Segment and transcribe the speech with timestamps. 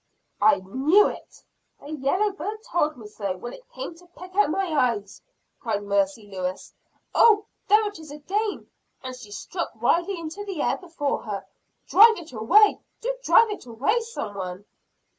[0.41, 1.43] "I knew it!
[1.79, 5.21] The yellow bird told me so, when it came to peck out my eyes,"
[5.59, 6.73] cried Mercy Lewis.
[7.13, 7.45] "Oh!
[7.67, 8.65] there it is again!"
[9.03, 11.91] and she struck wildly into the air before her face.
[11.91, 12.79] "Drive it away!
[12.99, 14.65] Do drive it away, some one!"